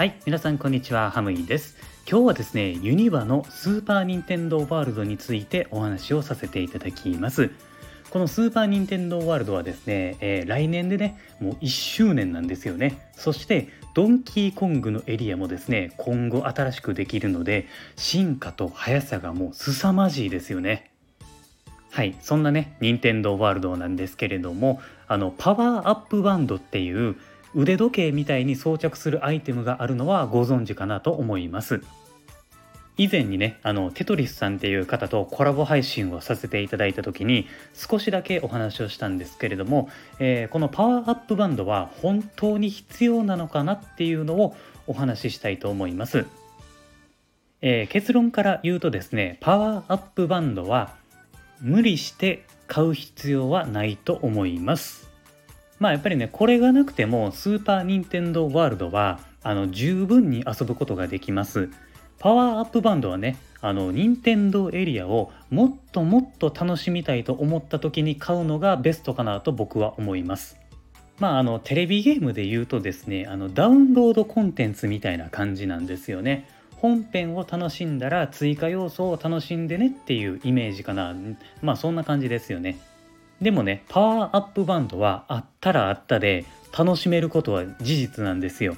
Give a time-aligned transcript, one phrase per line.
[0.00, 1.76] はい皆さんこんにちはハムイです。
[2.10, 7.50] 今日はですねユニバのスーパー・ニンテンドー・ワールドについてお話をさせていただきます。
[8.08, 13.10] このスーパー・ニンテンドー・ワールドはですね、えー、来年でねもう1周年なんですよね。
[13.12, 20.89] そしてドンキーコングのエリアもですね今後新しくできるので進化と速さがもう凄まじいですよね。
[21.90, 27.16] はいそんなね任天堂ワールドなんですけれどもあのパワーアップバンドっていう
[27.54, 31.82] 腕時計みたいに装着するアイテムがあるのはご存知かなと思います。
[32.96, 39.88] 以前にねあのテトリスさんっていう方とコラボ配信をさせていただいた時に少しだけお話をしたんですけれども、
[40.18, 44.54] えー、このパワーアップバンドは本当に必要なのかなっていうのを
[44.86, 46.26] お話ししたいと思います、
[47.62, 50.94] えー、結論から言うとですねパワーアップバンドは
[51.60, 55.08] 無理して買う必要はないと思います。
[55.78, 61.70] まあやっぱりねこれがなくてもスーパー・ニンテンドー・ワールドはあの十分に遊ぶことができます。
[62.18, 70.58] パワーアップバンドはねあの任天堂エリアをもっともっと楽しみたいと思った時に買うのがベストかなと僕は思います。
[71.18, 76.46] まああのテレビゲームで言うとですねあのダウンロードコンテンツみたいな感じなんですよね。
[76.80, 81.14] 本編を楽しんだら追加要素を楽しんでねっていうイメージかな
[81.60, 82.78] まあそんな感じですよね
[83.40, 86.44] でもねパワーアップバンドはあったらあったで
[86.76, 88.76] 楽しめることは事実なんですよ。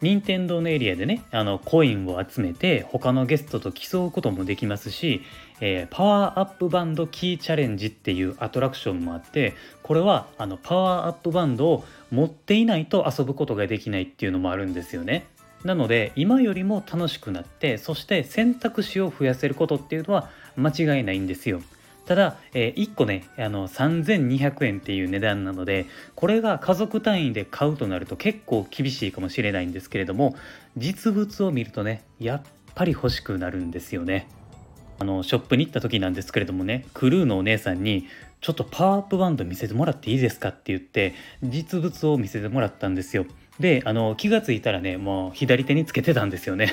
[0.00, 5.20] 任天堂のエリアでねあのコインを集めて他のゲストと競うこともできますし、
[5.60, 15.26] えー、パワーアップバンドキーチャレンジっていうアトラクションもあってこれはあのパワーアップバンドを持っていないと遊ぶことができないっていうのもあるんですよね。
[15.64, 21.62] なので今よりも楽しくなってそして選択肢を増やせることっていうのは間違いないんですよ。
[22.06, 30.34] ただ、え、1個ねあの3200円っていう値段なのでこれが家族単位で買うとなると結構厳しいかもしれないんですけれども
[30.76, 32.42] 実物を見るとねやっ
[32.74, 34.28] ぱり欲しくなるんですよね
[34.98, 38.08] あのショップに行った時なんですけれどもねクルーのお姉さんに
[38.40, 43.24] 「ちょっとパワーアップバンド見せてもらっていいですか?」って言って実物を見せてもらったんですよ
[43.58, 46.72] であの気が付いたらねもう左手につけてたんですよね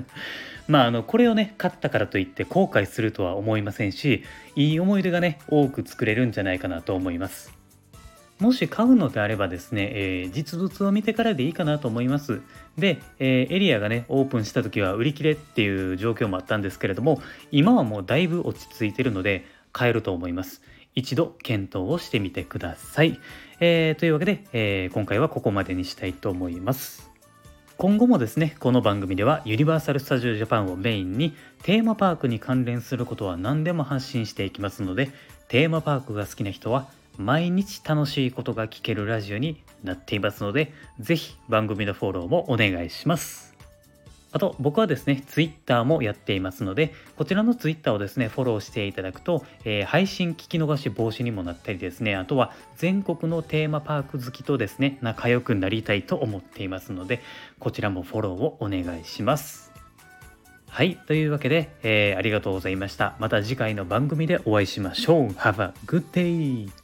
[0.68, 4.22] まああのこれをね買ったからといって後悔するとは思いませんし
[4.56, 7.64] いい思い出がね多く作れるんじゃないかなと思います
[8.40, 12.42] もし買うのであればですね、えー、実物を見てからでいいかなと思います。
[12.76, 20.62] で、えー、エリアがね、オープンした時は売り切れっていう状況もあったんですけれども、今はもうだいぶ落ち着いてるので、買えると思います。
[20.94, 23.18] 一度検討をしてみてください。
[23.60, 27.10] えー、というわけで、えー、今回はここまでにしたいと思います。
[27.76, 35.10] 今後もですね、この番組ではユニバーサル・スタジオ・ジャパンをメインにテーマパークに関連することは何でも発信していきますので、
[35.48, 36.86] テーマパークが好きな人は
[37.18, 43.53] 毎日楽しいことが聞けるラジオになっていますので、ぜひ番組のフォローもお願いします。
[44.34, 57.22] あと僕はですね、Twitter もやっていますので、こちらの Twitter をですね、フォローしていただくと、えー、配信聞き逃し防止にもなったりですね、あとは全国のテーマパーク好きとですね、仲良くなりたいと思っていますので、
[57.60, 59.70] こちらもフォローをお願いします。
[60.68, 60.96] はい。
[61.06, 63.14] というわけで、えー、ありがとうございました。
[63.20, 65.28] また次回の番組でお会いしましょう。
[65.28, 66.83] Have a good day!